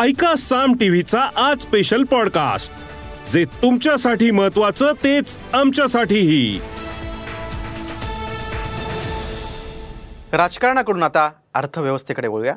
ऐका 0.00 0.34
साम 0.36 0.74
टीव्हीचा 0.74 1.20
आज 1.36 1.60
स्पेशल 1.60 2.04
पॉडकास्ट 2.04 2.72
जे 3.32 3.44
तुमच्यासाठी 3.44 4.30
महत्वाचं 4.30 4.92
तेच 4.92 5.36
आमच्यासाठीही. 5.52 6.60
राजकारणाकडून 10.32 11.02
आता 11.02 11.30
अर्थव्यवस्थेकडे 11.54 12.28
वळूया. 12.28 12.54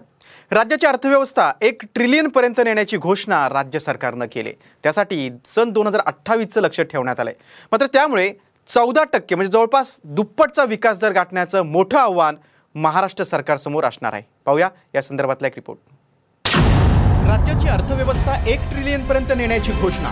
राज्याची 0.52 0.88
अर्थव्यवस्था 0.88 1.52
एक 1.62 1.82
ट्रिलियन 1.94 2.28
पर्यंत 2.28 2.62
नेण्याची 2.64 2.98
घोषणा 2.98 3.50
राज्य 3.50 3.80
सरकारनं 3.80 4.26
केली. 4.32 4.52
त्यासाठी 4.84 5.30
सन 5.46 5.70
दोन 5.70 5.88
हजार 5.88 6.02
अठ्ठावीसचं 6.06 6.62
लक्ष 6.62 6.82
ठेवण्यात 6.82 7.20
आलंय. 7.20 7.34
मात्र 7.72 7.86
त्यामुळे 7.86 8.34
चौदा 8.68 9.04
टक्के 9.04 9.36
म्हणजे 9.36 9.52
जवळपास 9.52 10.00
दुप्पटचा 10.04 10.64
विकास 10.64 11.00
दर 11.00 11.12
गाठण्याचं 11.12 11.62
मोठं 11.62 11.98
आव्हान 11.98 12.36
महाराष्ट्र 12.76 13.24
सरकारसमोर 13.24 13.84
असणार 13.84 14.14
आहे. 14.14 14.24
पाहूया 14.46 14.70
या 14.96 15.02
संदर्भातला 15.02 15.48
एक 15.48 15.54
रिपोर्ट 15.56 15.80
राज्याची 17.28 17.68
अर्थव्यवस्था 17.68 18.36
एक 18.48 18.70
ट्रिलियन 18.70 19.06
पर्यंत 19.06 19.32
नेण्याची 19.38 19.72
घोषणा. 19.82 20.10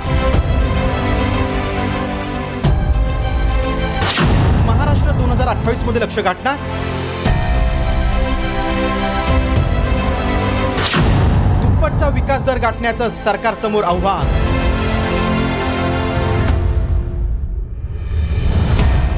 महाराष्ट्र 4.65 5.11
दोन 5.11 5.29
हजार 5.29 5.47
अठ्ठावीसमध्ये 5.47 6.01
लक्ष 6.01 6.17
गाठणार? 6.19 6.57
दुप्पटचा 11.61 12.09
विकास 12.09 12.43
दर 12.43 12.57
गाठण्याचं 12.61 13.09
सरकारसमोर 13.09 13.83
आव्हान. 13.83 14.27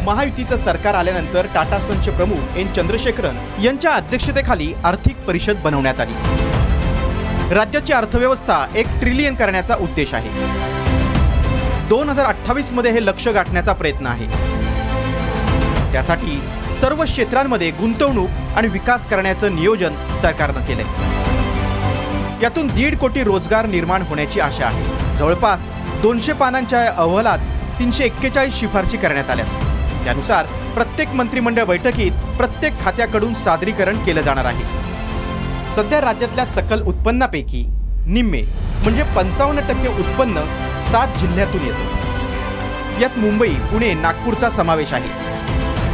महायुतीचं 0.06 0.58
सरकार 0.58 0.96
आल्यानंतर 0.96 1.46
टाटा 1.54 1.80
सनचे 1.80 2.12
प्रमुख 2.12 2.58
एन 2.58 2.72
चंद्रशेखरन 2.74 3.38
यांच्या 3.64 3.94
अध्यक्षतेखाली 3.94 4.74
आर्थिक 4.86 5.26
परिषद 5.28 5.62
बनवण्यात 5.64 6.00
आली. 6.00 6.45
राज्याची 7.52 7.94
अर्थव्यवस्था 7.94 8.66
एक 8.76 8.88
ट्रिलियन 9.00 9.36
करण्याचा 9.36 9.76
उद्देश 9.76 10.14
आहे. 10.14 10.30
दोन 11.88 12.10
हजार 12.10 12.26
अठ्ठावीसमध्ये 12.26 12.92
हे 12.92 13.06
लक्ष 13.06 13.28
गाठण्याचा 13.28 13.74
प्रयत्न 13.74 14.06
आहे. 14.06 14.26
त्यासाठी 15.92 16.42
सर्व 16.76 17.04
क्षेत्रांमध्ये 17.04 17.70
गुंतवणूक 17.72 18.30
आणि 18.56 18.68
विकास 18.68 19.08
करण्याचं 19.08 19.56
नियोजन 19.56 20.14
सरकारनं 20.22 20.66
केलंय. 20.66 20.84
यातून 22.42 22.68
दीड 22.68 22.98
कोटी 22.98 23.24
रोजगार 23.24 23.66
निर्माण 23.66 24.02
होण्याची 24.02 24.40
आशा 24.40 24.66
आहे. 24.66 25.16
जवळपास 25.18 25.66
दोनशे 26.02 26.34
पानांच्या 26.34 26.84
या 26.84 26.94
अहवालात 26.98 27.40
तीनशे 27.80 28.04
एक्केचाळीस 28.04 28.60
शिफारशी 28.60 28.98
करण्यात 28.98 29.30
आल्या. 29.30 29.46
त्यानुसार 30.04 30.46
प्रत्येक 30.74 31.10
मंत्रिमंडळ 31.10 31.64
बैठकीत 31.64 32.12
प्रत्येक 32.38 32.80
खात्याकडून 32.80 33.34
सादरीकरण 33.34 34.04
केलं 34.04 34.22
जाणार 34.22 34.46
आहे. 34.46 34.94
सध्या 35.72 36.02
राज्यातल्या 36.02 36.46
सकल 36.46 36.82
उत्पन्नापैकी 36.82 37.64
निम्मे 38.08 38.42
म्हणजे 38.84 39.04
पंचावन्न 39.04 39.60
टक्के 39.60 39.88
उत्पन्न 39.88 40.42
सात 40.92 41.18
जिल्ह्यातून 41.20 41.62
येतं. 41.62 43.00
यात 43.02 43.18
मुंबई 43.18 43.48
पुणे 43.48 43.94
नागपूरचा 43.94 44.50
समावेश 44.50 44.94
आहे. 44.94 45.10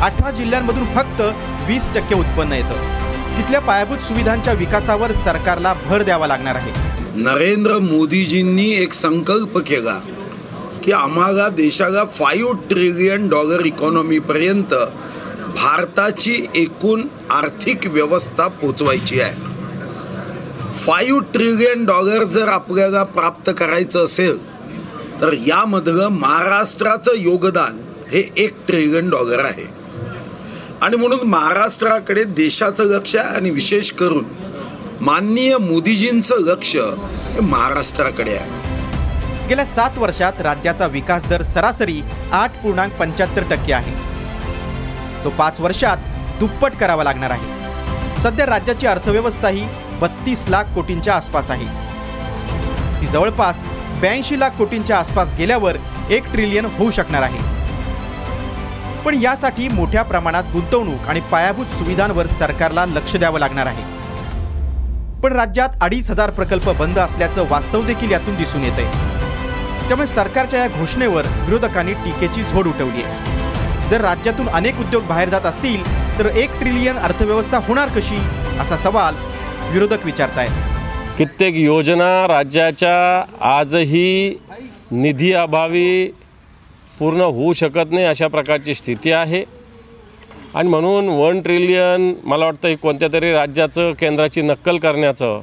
अठरा 0.02 0.31
जिल्ह्यांमधून 0.31 0.86
फक्त 0.86 1.22
वीस 1.68 1.90
टक्के 1.90 2.16
उत्पन्न 2.16 2.54
येतं. 2.54 3.38
तिथल्या 3.38 3.62
पायाभूत 3.62 3.98
सुविधांच्या 3.98 4.54
विकासावर 4.54 5.12
सरकारला 5.12 5.74
भर 5.74 6.02
द्यावा 6.02 6.28
लागणार 6.28 6.56
आहे. 6.56 6.72
नरेंद्र 7.16 7.78
मोदीजींनी 7.80 8.70
एक 8.72 8.94
संकल्प 8.94 9.58
केला 9.58 10.00
की 10.84 10.92
आम्हाला 10.92 11.50
देशाला 11.50 12.04
फाईव्ह 12.04 12.54
ट्रिलियन 12.70 13.28
डॉलर 13.30 13.66
इकॉनॉमीपर्यंत 13.66 14.74
भारताची 15.56 16.46
एकूण 16.56 17.02
आर्थिक 17.31 17.88
व्यवस्था 17.88 18.48
पोचवायची 18.48 19.22
आहे. 19.22 19.50
फाईव्ह 20.78 21.20
ट्रिलियन 21.34 21.86
डॉलर 21.86 22.24
जर 22.24 22.48
आपल्याला 22.48 23.04
प्राप्त 23.04 23.50
करायचं 23.58 24.04
असेल 24.04 24.38
तर 25.22 25.34
यामधलं 25.48 26.08
महाराष्ट्राचं 26.08 27.12
योगदान 27.16 27.80
हे 28.12 28.24
एक 28.38 28.56
ट्रिलियन 28.68 29.10
डॉलर 29.10 29.46
आहे. 29.46 29.66
आणि 30.81 30.98
म्हणून 30.98 31.28
महाराष्ट्राकडे 31.28 32.24
देशाचं 32.24 32.84
लक्ष 32.84 33.16
आहे 33.16 33.36
आणि 33.36 33.50
विशेष 33.50 33.92
करून 33.92 34.26
माननीय 35.02 35.58
मोदीजींचं 35.58 36.36
लक्ष 36.40 36.76
हे 36.76 37.40
महाराष्ट्राकडे 37.40 38.36
आहे. 38.36 39.48
गेल्या 39.50 39.66
सात 39.66 39.98
वर्षात 39.98 40.42
राज्याचा 40.42 40.88
विकास 40.88 41.26
दर 41.26 41.42
सरासरी 41.42 42.02
आठ 42.31 42.62
पूर्णांक 42.64 42.94
पंच्याहत्तर 42.94 43.44
टक्के 43.44 43.74
आहे. 43.74 43.96
तो 45.24 45.30
पाच 45.30 45.62
वर्षात 45.62 45.98
दुप्पट 46.40 46.76
करावा 46.76 47.04
लागणार 47.04 47.31
आहे. 47.31 48.20
सध्या 48.22 48.46
राज्याची 48.46 48.88
अर्थव्यवस्था 48.88 49.48
ही 49.48 49.66
बत्तीस 50.01 50.47
लाख 50.50 50.63
कोटींच्या 50.75 51.13
आसपास 51.13 51.50
आहे. 51.51 51.66
ती 53.01 53.07
जवळपास 53.07 53.62
ब्याऐंशी 54.00 54.39
लाख 54.39 54.50
कोटींच्या 54.50 54.97
आसपास 54.97 55.34
गेल्यावर 55.34 55.78
एक 56.09 56.31
ट्रिलियन 56.31 56.66
होऊ 56.66 56.91
शकणार 56.91 57.22
आहे. 57.22 57.39
पण 59.06 59.16
यासाठी 59.22 59.67
मोठ्या 59.67 60.03
प्रमाणात 60.03 60.44
गुंतवणूक 60.53 61.07
आणि 61.07 61.19
पायाभूत 61.22 61.78
सुविधांवर 61.78 62.28
सरकारला 62.28 62.85
लक्ष 62.85 63.16
द्यावं 63.16 63.39
लागणार 63.39 63.66
आहे. 63.66 63.84
पण 65.23 65.34
राज्यात 65.34 65.69
अडीच 65.81 66.12
हजार 66.12 66.29
प्रकल्प 66.29 66.69
बंद 66.69 67.00
असल्याचं 67.00 67.45
वास्तव 67.50 67.85
देखील 67.85 68.12
यातून 68.12 68.35
दिसून 68.35 68.63
येत 68.63 68.79
आहे 68.79 69.88
त्यामुळे 69.88 70.07
सरकारच्या 70.07 70.62
या 70.62 70.68
घोषणेवर 70.79 71.28
विरोधकांनी 71.45 71.94
टीकेची 71.94 72.44
झोड 72.44 72.68
उठवली 72.68 73.03
आहे 73.03 73.89
जर 73.89 74.01
राज्यातून 74.01 74.50
अनेक 74.50 74.79
उद्योग 74.79 75.03
बाहेर 75.03 75.29
जात 75.29 75.45
असतील 75.45 75.83
तर 76.19 76.25
एक 76.25 76.59
ट्रिलियन 76.59 76.97
अर्थव्यवस्था 76.97 77.59
होणार 77.68 77.89
कशी? 77.89 78.19
असा 78.59 78.78
सवाल 78.78 79.16
विरोधक 79.72 80.06
विचारतायत. 80.06 80.50
कित्येक 81.18 81.56
योजना 81.56 82.28
राज्याच्या 82.28 83.24
आजही 83.50 84.36
निधी 84.92 85.32
अभावी 85.34 86.06
पूर्ण 87.00 87.22
होऊ 87.22 87.54
शकत 87.54 87.92
नाही 87.92 88.06
अशा 88.06 88.28
प्रकारची 88.28 88.74
स्थिती 88.74 89.12
आहे. 89.12 89.44
आणि 90.56 90.70
म्हणून 90.70 91.08
वन 91.10 91.42
ट्रिलियन 91.42 92.14
मला 92.24 92.46
वाटतं 92.46 92.76
कोणत्या 92.76 93.08
तरी 93.14 93.31
राज्याचं 93.34 93.92
केंद्राची 94.00 94.42
नक्कल 94.42 94.78
करण्याचं 94.78 95.42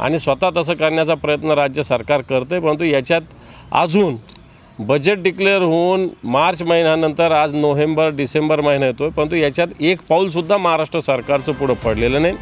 आणि 0.00 0.18
स्वतः 0.18 0.50
तसं 0.56 0.74
करण्याचा 0.74 1.14
प्रयत्न 1.14 1.50
राज्य 1.50 1.82
सरकार 1.82 2.20
करते 2.20 2.58
परंतु 2.60 2.84
याच्यात 2.84 3.22
अजून 3.72 4.16
बजेट 4.78 5.22
डिक्लेअर 5.22 5.62
होऊन 5.62 6.08
मार्च 6.24 6.62
महिन्यानंतर 6.62 7.32
आज 7.32 7.54
नोव्हेंबर 7.54 8.08
डिसेंबर 8.08 8.60
महिना 8.60 8.86
येतो 8.86 9.10
परंतु 9.10 9.36
याच्यात 9.36 9.82
एक 9.82 10.00
पाऊलसुद्धा 10.08 10.56
महाराष्ट्र 10.56 10.98
सरकारचं 11.00 11.52
पुढं 11.52 11.74
पडलेलं 11.74 12.22
नाही. 12.22 12.34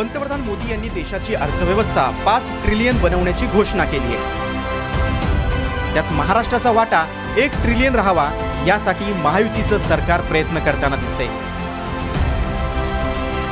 पंतप्रधान 0.00 0.40
मोदी 0.40 0.70
यांनी 0.70 0.88
देशाची 0.88 1.34
अर्थव्यवस्था 1.34 2.04
पाच 2.26 2.50
ट्रिलियन 2.62 3.00
बनवण्याची 3.00 3.46
घोषणा 3.46 3.84
केली 3.84 4.14
आहे. 4.14 5.92
त्यात 5.94 6.12
महाराष्ट्राचा 6.12 6.70
वाटा 6.72 7.04
एक 7.38 7.60
ट्रिलियन 7.62 7.94
राहावा 7.94 8.24
यासाठी 8.66 9.12
महायुतीचं 9.12 9.78
सरकार 9.78 10.20
प्रयत्न 10.20 10.58
करताना 10.58 10.96
दिसते 10.96 11.26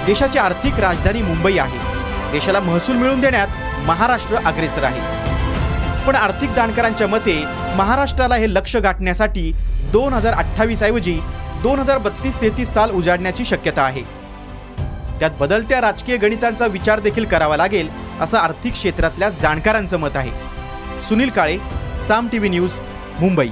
देशाची 0.07 0.39
आर्थिक 0.39 0.81
राजधानी 0.81 1.23
मुंबई 1.23 1.59
आहे. 1.59 1.79
देशाला 2.33 2.61
महसूल 2.61 2.97
मिळवून 2.97 3.21
देण्यात 3.21 3.85
महाराष्ट्र 3.87 4.37
अग्रेसर 4.47 4.85
आहे. 4.85 5.01
पण 6.07 6.17
आर्थिक 6.17 6.51
जाणकारांच्या 6.51 7.09
मते 7.09 7.43
महाराष्ट्राला 7.77 8.37
हे 8.37 8.55
लक्ष 8.55 8.77
गाठण्यासाठी 8.77 9.53
दोन 9.93 10.13
हजार 10.13 10.35
अठ्ठावीस 10.35 10.83
ऐवजी 10.83 11.21
दोन 11.63 11.79
हजार 11.79 11.99
बत्तीस 11.99 12.41
तेहतीस 12.41 12.75
साल 12.75 12.91
उजाडण्याची 12.91 13.45
शक्यता 13.45 13.83
आहे. 13.83 14.18
त्यात 15.19 15.31
बदलत्या 15.41 15.81
राजकीय 15.81 16.17
गणितांचा 16.17 16.67
विचार 16.67 17.01
देखील 17.01 17.25
करावा 17.25 17.57
लागेल 17.57 17.89
असं 18.21 18.39
आर्थिक 18.39 18.73
क्षेत्रातल्या 18.73 19.31
जाणकारांचं 19.31 19.97
मत 19.97 20.17
आहे. 20.17 20.31
Sunil 21.03 21.29
Kale 21.29 21.59
Saam 22.09 22.29
T 22.29 22.39
V 22.39 22.51
news 22.51 22.77
Mumbai. 23.21 23.49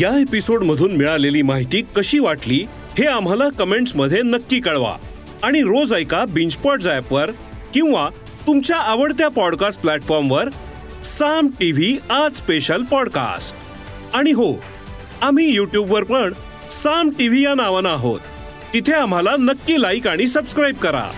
या 0.00 0.20
एपिसोड 0.20 0.62
मधून 0.62 0.96
मिळालेली 0.96 1.42
माहिती 1.42 1.86
कशी 1.96 2.18
वाटली 2.18 2.66
हे 2.98 3.06
आम्हाला 3.06 3.48
कमेंट्समध्ये 3.48 4.22
नक्की 4.22 4.60
कळवा. 4.60 4.96
आणि 5.42 5.60
रोज 5.60 5.92
ऐका 5.92 6.24
बिंचपॉट 6.24 6.82
वर 7.10 7.30
किंवा 7.74 8.08
तुमच्या 8.46 8.76
आवडत्या 8.76 9.28
पॉडकास्ट 9.28 9.80
प्लॅटफॉर्मवर 9.80 10.48
साम 11.04 11.46
टीव्ही 11.46 11.98
आज 12.10 12.36
स्पेशल 12.36 12.82
पॉडकास्ट. 12.82 13.56
आणि 14.16 14.30
हो 14.30 14.62
आम्ही 15.22 15.58
वर 15.58 16.04
पण 16.04 16.32
साम 16.82 17.10
टीव्ही 17.10 17.44
या 17.44 17.54
नावानं 17.54 17.88
आहोत. 17.88 18.20
तिथे 18.74 18.92
आम्हाला 18.92 19.30
नक्की 19.38 19.82
लाईक 19.82 20.06
आणि 20.08 20.26
सबस्क्राईब 20.26 20.76
करा. 20.76 21.10